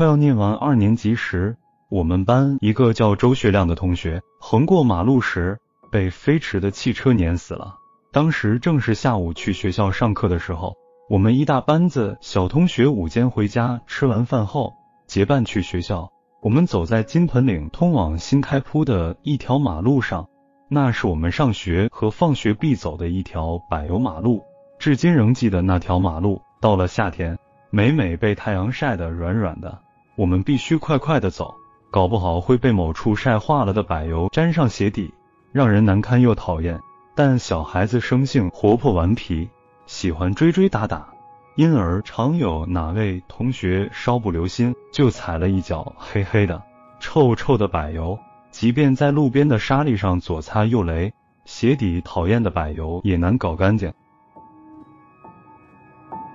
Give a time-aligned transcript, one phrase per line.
[0.00, 1.58] 快要念完二年级时，
[1.90, 5.58] 我们班一个叫周学亮的同学横过马路时
[5.92, 7.76] 被飞驰的汽车碾死了。
[8.10, 10.72] 当时正是下午去学校上课的时候，
[11.10, 14.72] 我们一大班子小同学午间回家，吃完饭后
[15.06, 16.08] 结伴去学校。
[16.40, 20.30] 我们走在金盆岭通往新开铺的一条马路上，
[20.70, 24.42] 那是我们上学和放学必走的一条柏油马路。
[24.78, 27.38] 至今仍记得那条马路，到了夏天，
[27.68, 29.78] 每每被太阳晒得软软的，
[30.16, 31.54] 我们必须快快的走，
[31.90, 35.14] 搞不好会被某处晒化了的柏油粘上鞋底，
[35.52, 36.80] 让人难堪又讨厌。
[37.14, 39.48] 但小孩子生性活泼顽皮，
[39.86, 41.08] 喜欢追追打打。
[41.56, 46.62] 因而常有哪位同学稍不留心，就踩了一脚黑黑的、
[47.00, 48.18] 臭臭的柏油。
[48.50, 51.12] 即便在路边的沙砾上左擦右雷，
[51.44, 53.92] 鞋底讨厌的柏油也难搞干净。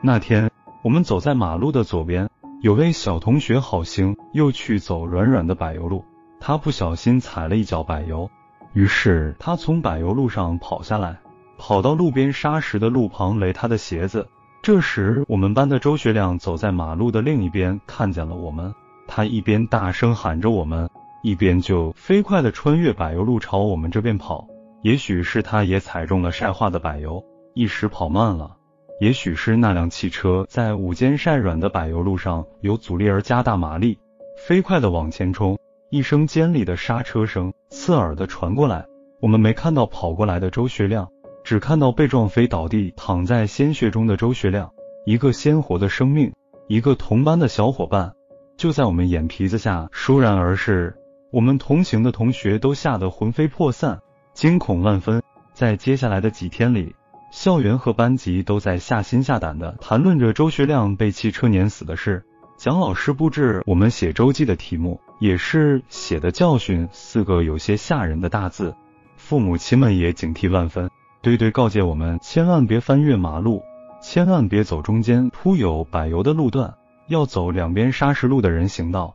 [0.02, 0.52] 那天
[0.84, 2.30] 我们走在马路的左边，
[2.62, 6.04] 有位小同学好心又去走软软的柏油路，
[6.40, 8.30] 他不小心踩了一脚柏油，
[8.74, 11.20] 于是他从柏油路上跑下来，
[11.58, 14.28] 跑到路边沙石的路旁垒他的鞋子。
[14.64, 18.74] 这时，我们班的周学亮走在马路的另一边，看见了我们。
[19.08, 20.90] 他一边大声喊着我们，
[21.22, 24.48] 一边就飞快地穿越柏油路朝我们这边跑。
[24.82, 28.58] 也许是他也踩中了晒化的柏油，一时跑慢了；
[29.00, 34.00] 也许是那辆汽车在午间晒软的柏油路上有阻力而加大马力，
[34.48, 35.58] 飞快地往前冲。
[35.90, 38.86] 一声尖利的刹车声刺耳地传过来，
[39.22, 41.10] 我们没看到跑过来的周学亮。
[41.44, 44.72] 只看到被撞飞倒地、躺在鲜血中的周学亮，
[45.06, 46.34] 一个鲜活的生命，
[46.68, 48.14] 一个同班的小伙伴，
[48.58, 50.96] 就在我们眼皮子下倏然而逝。
[51.32, 54.00] 我们同行的同学都吓得魂飞魄散，
[54.34, 55.22] 惊恐万分。
[55.54, 56.96] 在接下来的几天里，
[57.36, 62.24] 校园和班级都在下心下胆的谈论着周学亮被汽车碾死的事。
[62.56, 68.74] 蒋老师布置我们写周记的题目，也是写的教训四个有些吓人的大字。
[69.18, 70.90] 父母亲们也警惕万分。
[71.22, 73.62] 对对，告诫我们千万别翻越马路，
[74.02, 76.74] 千万别走中间铺有柏油的路段，
[77.10, 79.14] 要走两边砂石路的人行道。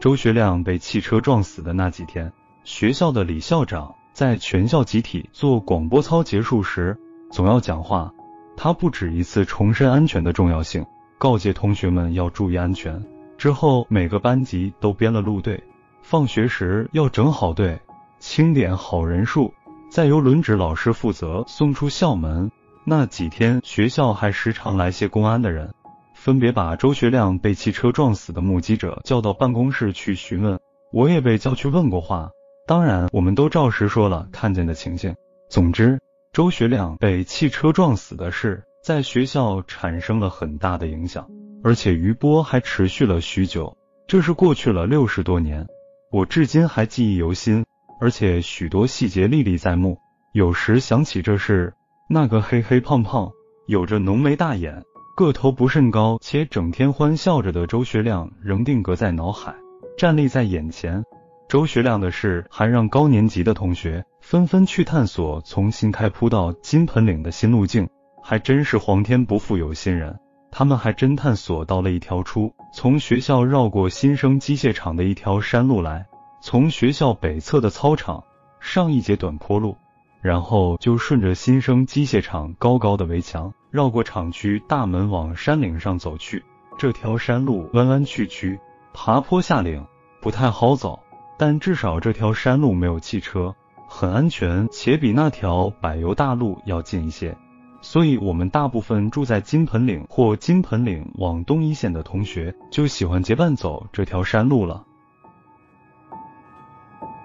[0.00, 2.32] 周学亮被汽车撞死的那几天，
[2.64, 6.96] 学校的李校长在全校集体做广播操结束时，
[7.30, 8.10] 总要讲话。
[8.56, 10.86] 他不止一次重申安全的重要性，
[11.18, 13.04] 告诫同学们要注意安全。
[13.36, 15.62] 之后，每个班级都编了路队，
[16.00, 17.78] 放学时要整好队。
[18.18, 19.52] 清点好人数，
[19.90, 22.50] 再由轮值老师负责送出校门。
[22.84, 25.74] 那几天，学校还时常来些公安的人，
[26.14, 30.58] 分别把周学亮被汽车撞死的目击者叫到办公室去询问。
[30.90, 32.30] 我也被叫去问过话，
[32.66, 35.14] 当然，我们都照实说了看见的情形。
[35.48, 36.00] 总之，
[36.32, 41.28] 周学亮被汽车撞死的事，在学校产生了很大的影响，
[41.62, 43.76] 而且余波还持续了许久。
[44.08, 45.64] 这是过去了六十多年，
[46.10, 47.64] 我至今还记忆犹新。
[48.00, 49.96] 而且许多细节历历在目，
[50.32, 51.72] 有时想起这事，
[52.10, 53.30] 那个黑黑胖胖、
[53.68, 54.82] 有着浓眉大眼、
[55.16, 59.54] 个头不甚高且整天欢笑着的周学亮仍定格在脑海，
[59.96, 61.02] 站立在眼前。
[61.48, 67.88] 周学亮的事还让高年级的同学纷纷去探索从新开铺到金盆岭的新路径，
[68.20, 70.18] 还真是皇天不负有心人，
[70.50, 76.04] 他们还真探索到了一条出从学校绕过新生机械厂的一条山路来。
[76.42, 78.24] 从学校北侧的操场
[78.60, 79.76] 上一节短坡路，
[80.20, 86.44] 然后就顺着新生机械厂高高的围墙，绕过厂区大门往山岭上走去。
[86.76, 88.58] 这条山路弯弯曲曲，
[88.92, 89.86] 爬坡下岭，
[90.20, 91.00] 不太好走，
[91.38, 93.54] 但至少这条山路没有汽车，
[93.88, 97.36] 很安全，且比那条柏油大路要近一些。
[97.82, 104.82] 所以，我们大部分住在金盆岭或金盆岭往东一线的同学，就喜欢结伴走这条山路了。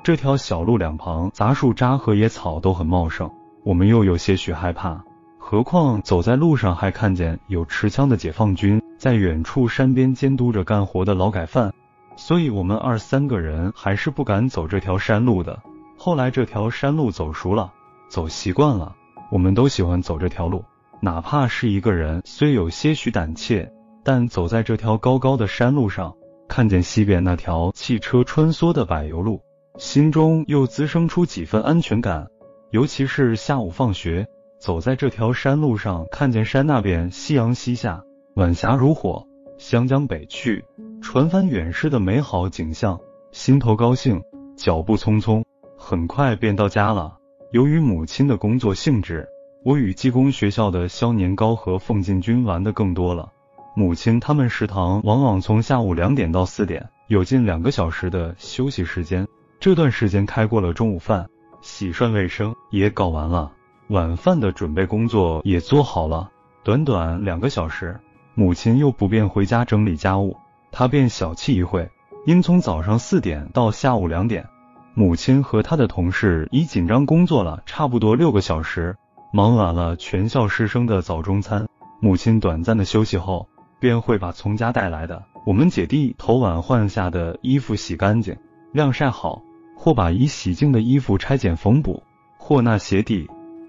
[0.04, 3.32] 这条小路两旁杂树渣和野草都很茂盛，
[3.64, 5.04] 我们又有些许害怕。
[5.38, 11.74] 何况走在路上还看见有持枪的解放军在远处山边监督着干活的劳改犯，
[12.16, 15.60] 所以我们二三个人还是不敢走这条山路的。
[15.98, 17.72] 后来这条山路走熟了，
[18.10, 18.96] 走习惯了，
[19.32, 20.64] 我们都喜欢走这条路，
[21.00, 23.72] 哪怕是一个人，虽有些许胆怯，
[24.04, 26.16] 但走在这条高高的山路上，
[26.48, 29.42] 看见西边那条汽车穿梭的柏油路。
[29.78, 32.28] 心中又滋生出几分安全感，
[32.72, 34.28] 尤其是下午放学，
[34.60, 38.04] 走在这条山路上，看见山那边夕阳西下，
[38.36, 39.26] 晚霞如火，
[39.58, 40.66] 湘江北去，
[41.02, 42.98] 船帆远逝的美好景象，
[43.32, 44.22] 心头高兴，
[44.56, 45.44] 脚步匆匆，
[45.76, 47.18] 很快便到家了。
[47.52, 49.28] 由于母亲的工作性质，
[49.66, 53.30] 我与技工学校的肖年糕和凤进军玩的更多了。
[53.76, 59.28] 母亲他们食堂往往从下午两点到四点，有近两个小时的休息时间。
[59.60, 61.28] 这段时间开过了中午饭，
[61.62, 63.52] 洗涮卫生也搞完了，
[63.90, 66.30] 晚饭的准备工作也做好了。
[66.64, 68.00] 短短两个小时，
[68.36, 70.38] 母亲又不便回家整理家务，
[70.72, 71.90] 他便小憩一会。
[72.26, 74.48] 因从早上四点到下午两点，
[74.94, 78.96] 母亲和她的同事已紧张工作了差不多六个小时，
[79.34, 81.68] 忙完了全校师生的早中餐。
[82.00, 83.48] 母亲短暂的休息后，
[83.80, 88.38] 便会把从家带来的我们姐弟头晚换下的衣服洗干净、
[88.72, 89.42] 晾晒好，
[89.76, 92.04] 或把已洗净的衣服拆剪缝补，
[92.38, 93.28] 或纳鞋底。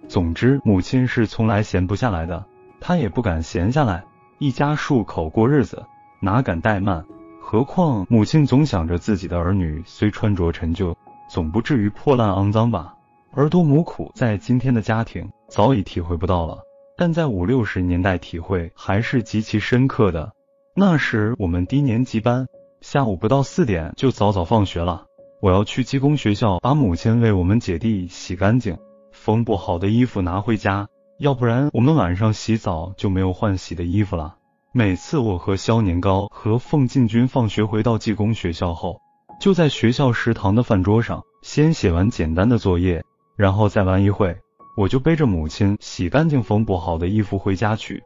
[0.08, 2.44] 总之，母亲是从来闲不下来的，
[2.81, 4.05] 她也不敢闲下来。
[4.38, 5.87] 一家数口过日子，
[6.24, 7.04] 哪敢怠慢？
[7.40, 10.96] 何况母亲总想着自己的儿女虽穿着陈旧，
[11.28, 12.94] 总不至于破烂肮脏吧？
[13.32, 16.58] 儿多母苦，在今天的家庭早已体会不到了，
[16.96, 20.32] 但在五六十年代体会还是极其深刻的。
[20.76, 22.46] 那时我们低年级班
[22.80, 25.06] 下午不到四点就早早放学了，
[25.40, 28.78] 我要去技工学校把母亲为我们姐弟洗干净、
[29.10, 30.86] 缝补好的衣服拿回家，
[31.19, 34.36] 要不然我们晚上洗澡就没有换洗的衣服了。
[34.74, 39.02] 每次我和肖年糕和凤进军放学回到技工学校后，
[39.38, 43.04] 就在学校食堂的饭桌上先写完简单的作业，
[43.36, 44.34] 然后再玩一会，
[44.78, 48.02] 我就背着母亲洗干净缝补好的衣服回家去。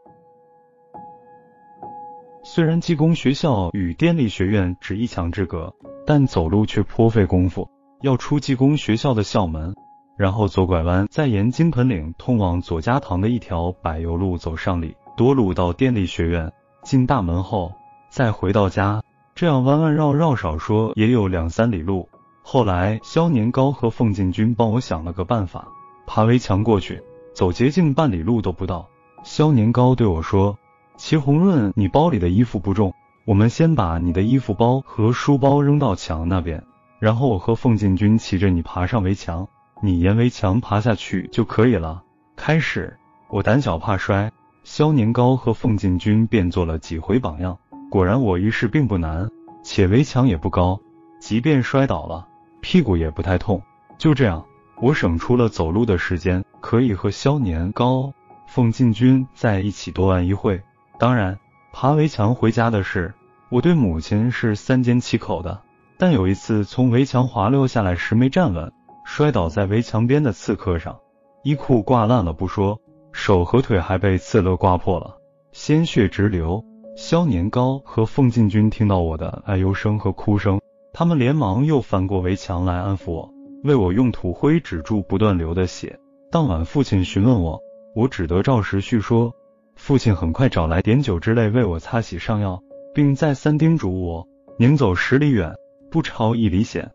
[2.43, 5.73] 虽然技工学校与电力学院只一墙之隔，
[6.05, 7.71] 但走路却颇费功夫。
[8.03, 9.73] 要出技工学校的校门，
[10.19, 14.97] 然后左拐弯，再沿金盆岭通往左家塘的一条柏油路走上里。
[15.17, 16.53] 多路到电力学院，
[16.83, 17.73] 进大门后
[18.11, 19.03] 再回到家，
[19.35, 22.09] 这样弯弯绕绕，少说也有两三里路。
[22.43, 25.67] 后来肖年高和凤进军帮我想了个办法，
[26.07, 27.03] 爬围墙过去，
[27.35, 28.87] 走捷径半里路都不到。
[29.25, 30.59] 肖年高对我说
[30.97, 32.93] ：“齐红润，你包里的衣服不重，
[33.25, 36.63] 我们先把你的衣服包和书包扔到墙那边，
[37.01, 39.49] 然后我和凤进军骑着你爬上围墙，
[39.81, 42.03] 你沿围墙爬下去就可以了。”
[42.37, 42.99] 开始
[43.29, 44.31] 我胆小怕摔。
[44.67, 47.57] 肖年糕和凤进军便做了几回榜样，
[47.89, 49.29] 果然我一试并不难，
[49.63, 50.81] 且围墙也不高，
[51.21, 52.27] 即便摔倒了，
[52.61, 53.63] 屁股也不太痛。
[53.97, 54.45] 就这样，
[54.83, 58.13] 我省出了走路的时间，可以和肖年糕、
[58.49, 60.61] 凤进军在一起多玩一会。
[60.99, 61.39] 当然，
[61.73, 63.15] 爬围墙回家的事，
[63.51, 65.63] 我对母亲是三缄其口的。
[65.97, 68.73] 但有一次从围墙滑溜下来时没站稳，
[69.05, 70.97] 摔倒在围墙边的刺客上，
[71.45, 72.81] 衣裤挂烂了不说。
[73.19, 75.17] 手和腿还被刺勒刮破了，
[75.51, 76.63] 鲜血直流。
[76.95, 80.61] 肖年糕和凤进军听到我的哀忧声和哭声，
[80.93, 83.31] 他们连忙又翻过围墙来安抚我，
[83.65, 85.99] 为我用土灰止住不断流的血。
[86.31, 87.59] 当晚父亲询问我，
[87.95, 89.33] 我只得照实叙说。
[89.77, 92.63] 父亲很快找来碘酒之类为我擦洗上药，
[92.95, 94.29] 并再三叮嘱我，
[94.59, 95.55] 宁走十里远，
[95.91, 96.93] 不超一里险。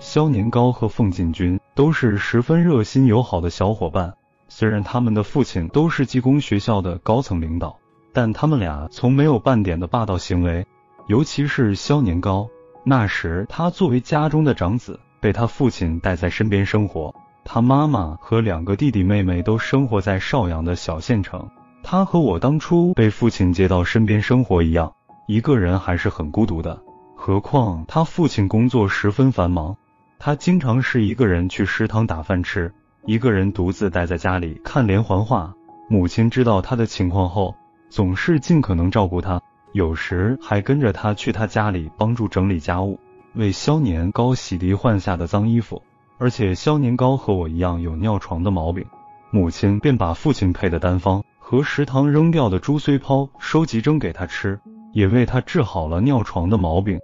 [0.00, 4.14] 肖年糕和凤进军都是十分热心友好的小伙伴。
[4.48, 7.78] 虽然他们的父亲都是技工学校的高层领导，
[8.12, 10.66] 但他们俩从没有半点的霸道行为。
[11.06, 12.48] 尤其是肖年糕，
[12.82, 17.14] 那时他作为家中的长子，被他父亲带在身边生活。
[17.44, 21.48] 他妈妈和两个弟弟妹妹都生活在邵阳的小县城。
[21.84, 24.92] 他和我当初被父亲接到身边生活一样，
[25.28, 26.82] 一个人还是很孤独的。
[27.14, 29.76] 何况他父亲工作十分繁忙。
[30.20, 32.72] 他经常是一个人去食堂打饭吃，
[33.06, 35.54] 一个人独自待在家里看连环画。
[35.88, 37.54] 母亲知道他的情况后，
[37.88, 39.40] 总是尽可能照顾他，
[39.72, 42.98] 有时还跟着他去他家里帮助整理家务，
[43.34, 45.80] 为肖年糕洗涤换下的脏衣服。
[46.18, 48.84] 而且肖年糕和我一样有尿床的毛病，
[49.30, 54.58] 母亲便把父亲配的单方和食堂扔掉的猪碎泡收集蒸给他吃，
[54.92, 56.98] 也为他治好了尿床的毛病。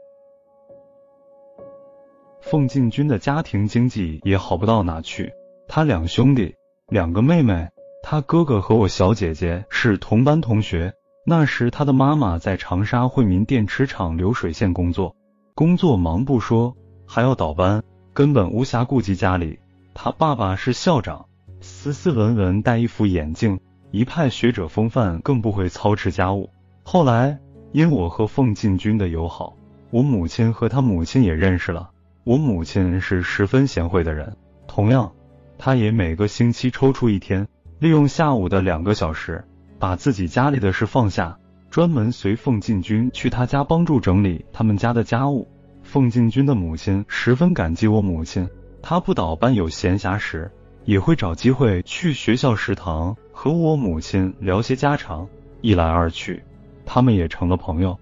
[2.44, 5.32] 凤进军的家庭经济也好不到哪去，
[5.66, 6.54] 他两兄弟，
[6.88, 7.70] 两个妹妹，
[8.02, 10.92] 他哥哥和我小姐姐是同班同学。
[11.26, 15.16] 那时他的妈妈在长沙惠民电池厂流水线工作，
[15.54, 17.82] 工作忙不说，还要倒班，
[18.12, 19.58] 根本无暇顾及家里。
[19.94, 21.24] 他爸爸是校长，
[21.62, 23.58] 斯斯文文，戴一副眼镜，
[23.90, 26.50] 一派学者风范，更不会操持家务。
[26.82, 27.38] 后来
[27.72, 29.56] 因我和凤进军的友好，
[29.90, 31.92] 我母亲和他母亲也认识了。
[32.24, 34.34] 我母亲是十分贤惠的人，
[34.66, 35.12] 同样，
[35.58, 37.46] 她也每个星期抽出一天，
[37.78, 39.44] 利用下午的两个小时，
[39.78, 41.38] 把自己家里的事放下，
[41.70, 45.46] 专门随凤进军去他家帮助整理他们家的家务。
[45.82, 48.48] 凤进军的母亲十分感激我母亲，
[48.80, 50.50] 她不倒班有闲暇时，
[50.86, 55.28] 也会找机会去学校食堂和我母亲聊些家常。
[55.60, 56.42] 一来二去，
[56.86, 57.98] 他们也成了朋友。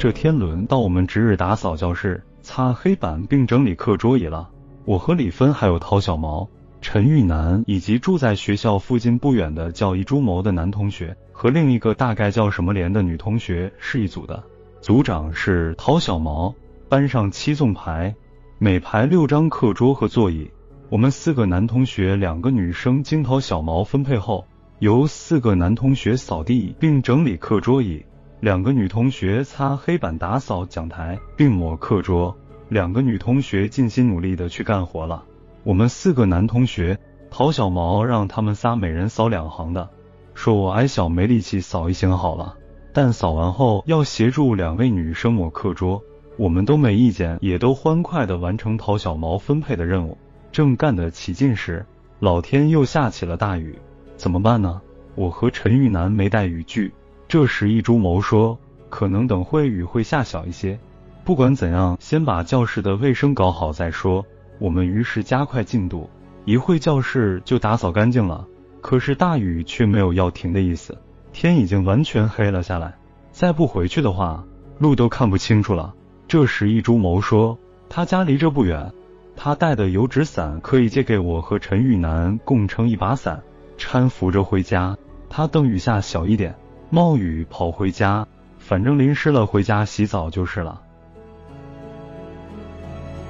[0.00, 4.48] 这天轮到我们值日打扫教室、擦黑板并整理课桌椅了。
[4.86, 6.48] 我和李芬还有陶小毛、
[6.80, 14.42] 陈玉楠以及住在学校附近不远的叫一朱谋的男同学和另一个大概叫什么莲的女同学是一组的。
[14.80, 16.54] 组长是陶小毛。
[16.88, 18.14] 班上七纵排，
[18.58, 20.50] 每排六张课桌和座椅。
[20.88, 24.46] 我们四个男同学、两个女生经陶小毛分配后，
[24.78, 28.02] 由四个男同学扫地并整理课桌椅。
[28.40, 32.34] 两个女同学擦黑板、打扫讲台并抹课桌，
[32.70, 35.24] 两个女同学尽心努力的去干活了。
[35.62, 36.98] 我们四个男同学，
[37.30, 39.90] 陶小毛让他们仨每人扫两行的，
[40.32, 42.56] 说我矮小没力气扫一行好了，
[42.94, 46.02] 但扫完后要协助两位女生抹课桌，
[46.38, 50.16] 我们都没意见，也都欢快的完成陶小毛分配的任务。
[50.50, 51.84] 正干得起劲时，
[52.20, 53.78] 老天又下起了大雨，
[54.16, 54.80] 怎么办呢？
[55.14, 56.94] 我和陈玉楠没带雨具。
[57.30, 58.58] 这时，一株谋说
[58.90, 60.80] ：“可能等会雨会下小一些，
[61.22, 64.26] 不管怎样，先把教室的卫生搞好再说。”
[64.58, 66.10] 我们于是加快进度，
[66.44, 68.48] 一会教室就打扫干净了。
[68.80, 70.98] 可是大雨却没有要停的意思，
[71.32, 72.96] 天已经完全黑了下来，
[73.30, 74.44] 再不回去的话，
[74.80, 75.94] 路都看不清楚了。
[76.26, 77.56] 这时，一株谋说
[77.88, 78.92] ：“他家离这不远，
[79.36, 83.40] 他带的油纸伞可以借给我和陈玉楠共撑一把伞，
[83.78, 84.98] 搀扶着回家。
[85.28, 86.52] 他等雨下小一点。”
[86.92, 88.26] 冒雨跑回家，
[88.58, 90.82] 反正淋湿了回家洗澡就是了。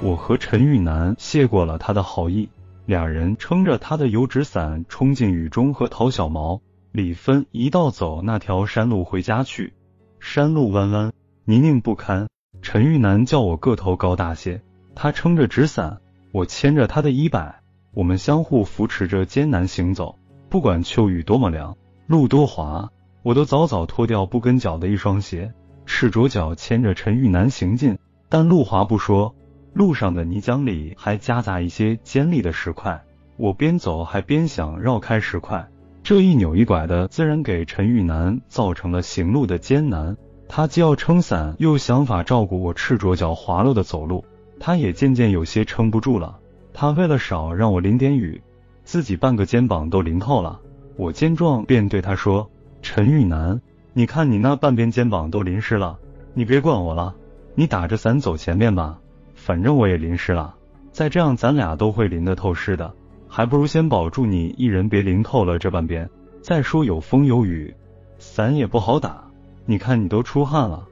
[0.01, 2.49] 我和陈玉楠谢过了他的好意，
[2.87, 6.59] 俩人撑着他的油纸伞冲进雨中，和陶小毛、
[6.91, 9.73] 李芬一道走那条山路回家去。
[10.19, 11.13] 山路弯弯，
[11.45, 12.27] 泥泞不堪。
[12.63, 14.63] 陈玉楠叫我个头高大些，
[14.95, 15.99] 他撑着纸伞，
[16.31, 17.61] 我牵着他的衣摆，
[17.93, 20.17] 我们相互扶持着艰难行走。
[20.49, 21.77] 不管秋雨多么凉，
[22.07, 22.89] 路多滑。
[23.23, 25.53] 我都早早脱掉不跟脚的一双鞋，
[25.85, 27.97] 赤着脚牵着陈玉楠行进。
[28.29, 29.35] 但路滑不说，
[29.73, 33.03] 路上的泥浆里还夹杂一些尖利的石块。
[33.37, 35.67] 我边走还边想绕开石块，
[36.01, 40.17] 这一扭一拐的，自然给陈玉楠造成了行路的艰难。
[40.47, 44.25] 他既要撑伞，又想法照顾我赤着脚滑落的走路，
[44.59, 46.39] 他也渐渐有些撑不住了。
[46.73, 48.41] 他为了少让我淋点雨，
[48.83, 50.59] 自己半个肩膀都淋透了。
[50.97, 52.49] 我见状，便对他说。
[52.81, 53.61] 陈玉楠，
[53.93, 55.99] 你看你那半边肩膀都淋湿了，
[56.33, 57.15] 你别管我了，
[57.53, 58.99] 你打着伞走前面吧，
[59.35, 60.55] 反正我也淋湿了，
[60.91, 62.91] 再这样咱俩都会淋得透湿的，
[63.27, 66.09] 还不如先保住你一人别淋透了这半边。
[66.41, 67.73] 再说有风有雨，
[68.17, 69.23] 伞也不好打，
[69.65, 70.87] 你看你都出汗了。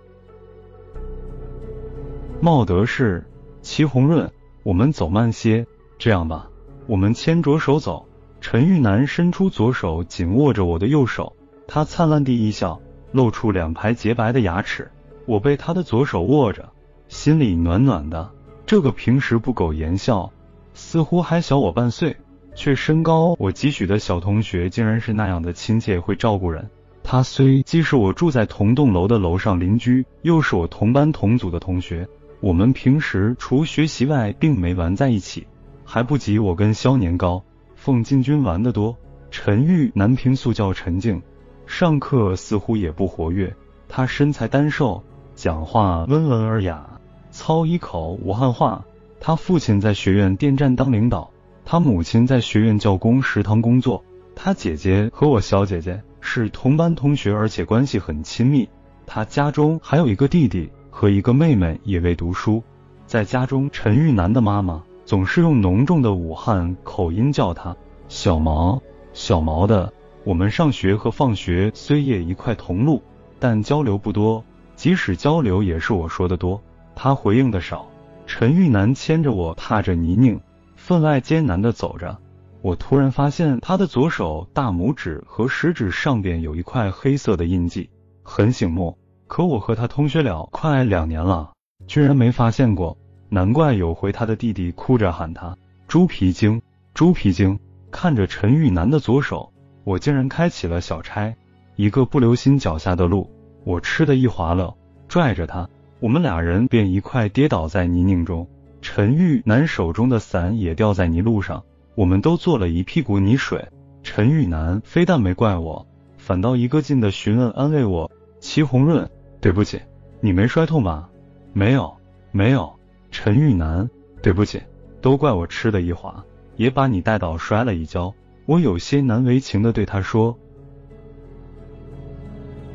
[2.39, 3.25] 茂德市，
[3.61, 4.31] 齐红润，
[4.63, 5.65] 我们走慢些，
[5.97, 6.47] 这样吧，
[6.85, 8.05] 我们牵着手走。
[8.41, 11.35] 陈玉楠伸出左手紧握着我的右手。
[11.71, 14.89] 他灿烂地一笑，露出两排洁白的牙齿。
[15.27, 16.67] 我被他的左手握着，
[17.09, 18.27] 心里暖暖的。
[18.65, 20.31] 这个平时不苟言笑，
[20.73, 22.17] 似乎还小我半岁，
[22.55, 26.67] 却身高我几许的小同学，竟然是那样的亲切，会照顾人。
[27.03, 32.07] 他虽既是我住在同栋楼的楼上邻居，又是我同班同组的同学，
[32.39, 35.45] 我们平时除学习外，并没玩在一起，
[35.85, 37.43] 还不及我跟肖年高、
[37.75, 38.97] 凤进军玩得多。
[39.29, 41.21] 陈玉南平素叫陈静。
[41.69, 43.55] 上课似乎也不活跃，
[43.87, 45.03] 他身材单瘦，
[45.35, 46.99] 讲话温文尔雅，
[47.29, 48.83] 操一口武汉话。
[49.19, 51.29] 他父亲在学院电站当领导，
[51.63, 54.03] 他母亲在学院教工食堂工作。
[54.35, 58.67] 他姐姐和我小姐姐是同班同学，而且关系很亲密。
[59.05, 62.63] 他家中还有一个弟弟和一个妹妹也未读书。
[63.05, 68.81] 在家中，陈玉楠的妈妈总是用浓重的武汉口音叫他小毛，
[69.13, 69.93] 小毛的。
[70.23, 73.01] 我们上学和放学虽也一块同路，
[73.39, 74.43] 但交流不多。
[74.75, 76.61] 即使交流，也是我说的多，
[76.95, 77.87] 他回应的少。
[78.25, 80.39] 陈玉楠牵着我，踏着泥泞，
[80.75, 82.17] 分外艰难的走着。
[82.61, 87.89] 我突然发现他的左手大拇指和食指上边有一块黑色的印记，
[88.23, 88.97] 很醒目。
[89.27, 91.51] 可我和他同学了快两年了，
[91.87, 92.97] 居然没发现过。
[93.29, 95.55] 难怪有回他的弟弟哭着喊他
[95.87, 96.61] 猪皮精，
[96.93, 97.59] 猪皮精。
[97.91, 99.51] 看着陈玉楠的左手。
[99.83, 101.35] 我竟然开启了小差，
[101.75, 103.29] 一个不留心脚下的路，
[103.63, 104.75] 我吃的一滑了，
[105.07, 105.67] 拽着他，
[105.99, 108.47] 我们俩人便一块跌倒在泥泞中。
[108.81, 111.63] 陈玉楠手中的伞也掉在泥路上，
[111.95, 113.67] 我们都做了一屁股泥水。
[114.03, 115.85] 陈玉楠非但没怪我，
[116.17, 118.09] 反倒一个劲的询问安慰我
[118.39, 119.09] ：“齐红润，
[119.41, 119.81] 对不起，
[120.21, 121.09] 你没摔痛吧
[121.51, 121.93] ？”“没有，
[122.31, 122.73] 没有。”
[123.11, 123.89] 陈玉楠，
[124.21, 124.61] 对不起，
[125.01, 126.23] 都怪我吃的一滑，
[126.55, 128.13] 也把你带倒摔了一跤。
[128.49, 130.35] 我有些难为情的对他说：“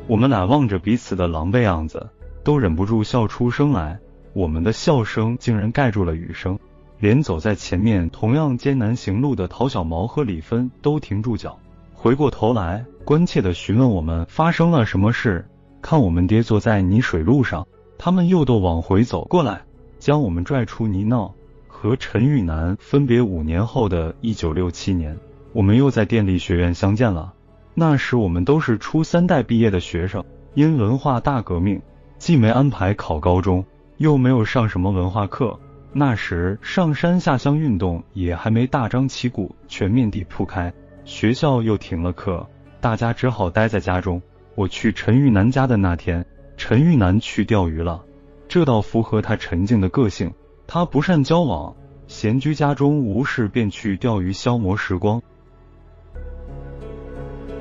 [0.07, 2.09] 我们俩望着彼此的狼狈样子，
[2.45, 3.99] 都忍不住笑出声来。
[4.31, 6.57] 我们的笑声竟然盖住了雨声，
[6.97, 11.59] 连走在前面同样艰难行路的陶小毛和李芬都停住脚，
[11.93, 15.45] 回过头来关切的询问我们发生了什么事。
[15.81, 17.67] 看我们跌坐在泥水路上，
[17.97, 19.61] 他们又都往回走过来，
[19.99, 21.29] 将我们拽出泥淖。
[21.67, 25.15] 和陈玉楠分别五年后的一九六七年，
[25.55, 27.33] 我们又在电力学院相见了。
[27.73, 30.21] 那时我们都是初三代毕业的学生，
[30.53, 31.81] 因文化大革命，
[32.17, 33.63] 既没安排考高中，
[33.95, 35.57] 又没有上什么文化课。
[35.93, 40.73] 那时上山下乡运动也还没大张旗鼓、全面地铺开，
[41.05, 42.45] 学校又停了课，
[42.81, 44.21] 大家只好待在家中。
[44.55, 46.25] 我去陈玉楠家的那天，
[46.57, 48.03] 陈玉楠去钓鱼了，
[48.49, 50.33] 这倒符合他沉静的个性。
[50.67, 51.73] 他不善交往，
[52.07, 55.21] 闲居家中无事便去钓鱼消磨时光。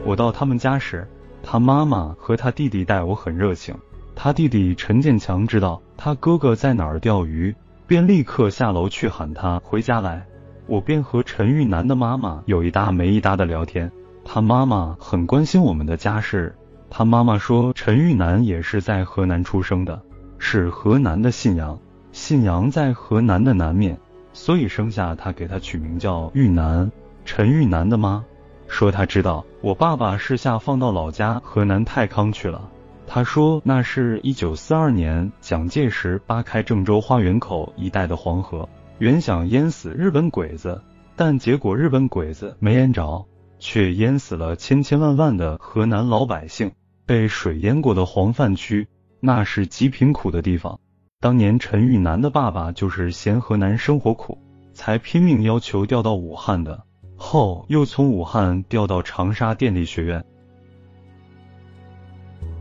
[0.06, 1.08] 我到他们家时，
[1.42, 3.74] 他妈妈和他弟弟待我很热情。
[4.14, 7.54] 他弟弟陈建强知道他哥哥在哪儿钓鱼，
[7.86, 10.26] 便立刻下楼去喊他回家来。
[10.66, 13.90] 我便和陈玉楠的妈妈有一搭没一搭的聊天。
[14.26, 16.54] 他妈妈很关心我们的家事。
[16.90, 20.00] 他妈妈说，陈玉楠也是在河南出生的，
[20.38, 21.78] 是河南的信阳。
[22.12, 23.98] 信阳在河南的南面，
[24.34, 26.92] 所以生下他给他取名叫玉南。
[27.24, 28.24] 陈玉南的妈
[28.66, 32.70] 说，他知道我爸爸是下放到老家河南太康去了。
[33.06, 38.68] 他说那是一九四二年蒋介石扒开郑州花园口一带的黄河，
[38.98, 40.80] 原想淹死日本鬼子，
[41.14, 43.26] 但结果日本鬼子没淹着，
[43.58, 46.72] 却淹死了千千万万的河南老百姓。
[47.06, 48.88] 被水淹过的黄泛区，
[49.20, 50.80] 那是极贫苦的地方。
[51.20, 54.38] 当年陈玉楠的爸爸就是嫌河南生活苦，
[54.72, 56.82] 才拼命要求调到武汉的，
[57.24, 60.22] 后又从武汉调到长沙电力学院。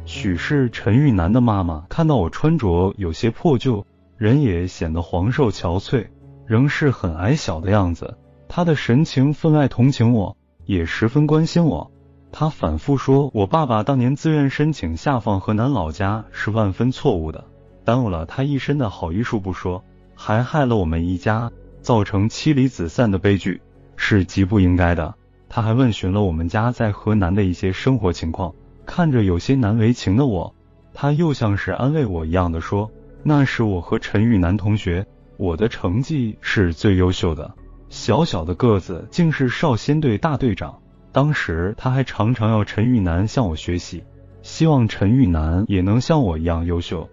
[0.06, 3.86] 许是陈玉楠的妈妈看到我穿着有些破旧，
[4.18, 6.08] 人也显得黄瘦憔悴，
[6.46, 8.18] 仍是很矮小的样子。
[8.48, 11.92] 她的神情分外同情我，也十分关心我。
[12.32, 17.44] 她反复说，我爸爸当年自愿申请下放河南老家是万分错误的。
[17.84, 19.84] 耽误了他一身的好医术不说，
[20.16, 23.62] 还害了我们一家，造成妻离子散的悲剧，
[24.06, 25.16] 是极不应该的。
[25.48, 28.54] 他还问询了我们家在河南的一些生活情况，
[28.86, 30.54] 看着有些难为情的我，
[30.94, 32.92] 他又像是安慰我一样的说
[33.24, 35.06] ：“那是我和陈玉楠同学，
[35.38, 37.56] 我的成绩是最优秀的，
[37.88, 40.78] 小小的个子竟是少先队大队长。
[41.14, 44.04] 当时他还常常要陈玉楠向我学习，
[44.42, 47.08] 希望陈玉楠也能像我一样优秀。”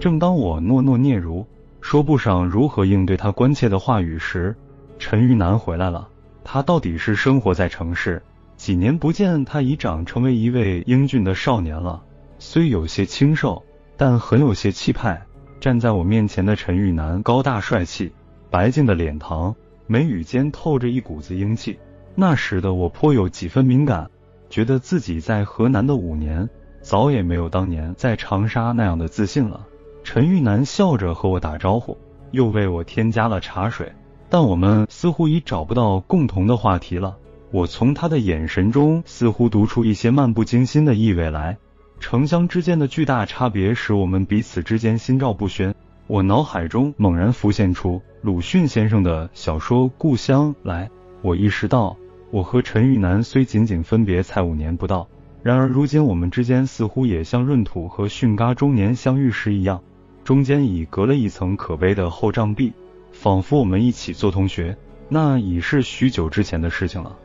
[0.00, 1.46] 正当我诺诺嗫如，
[1.80, 4.54] 说不上如何应对他关切的话语时，
[4.98, 6.08] 陈玉楠回来了。
[6.44, 8.22] 他到底是生活在城市，
[8.56, 12.02] 几年不见，他已长成为一位英俊的少年了。
[12.38, 13.62] 虽有些清瘦，
[13.96, 15.20] 但很有些气派。
[15.60, 18.10] 站在我面前的陈玉楠高大帅气，
[18.50, 19.54] 白净的脸庞，
[19.86, 21.78] 眉宇间透着一股子英气。
[22.14, 24.10] 那时的我颇有几分敏感，
[24.48, 26.48] 觉得自己在河南的五年，
[26.80, 29.66] 早也没有当年在长沙那样的自信了。
[30.02, 31.96] 陈玉楠笑着和我打招呼，
[32.32, 33.92] 又为我添加了茶水，
[34.28, 37.16] 但我们似乎已找不到共同的话题了。
[37.52, 41.56] 我从他的眼神中似乎读出一些漫不经心的意味来。
[42.00, 45.74] 城乡之间的巨大差别使我们彼此之间心照不宣。
[46.06, 50.90] 我脑海中猛然浮现出鲁迅先生的小说《故乡》来，
[51.22, 51.96] 我意识到，
[52.30, 55.06] 我和陈玉楠虽仅仅分别才五年不到，
[55.42, 59.82] 然而如今我们之间似乎也像闰土和训嘎中年相遇时一样。
[60.30, 62.72] 中间已隔了一层可悲的厚障壁，
[63.10, 64.76] 仿佛我们一起做同学，
[65.08, 67.18] 那已是许久之前的事情了。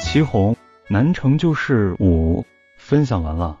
[0.00, 0.56] 祁红，
[0.88, 2.42] 南城就是五，
[2.78, 3.60] 分享完了。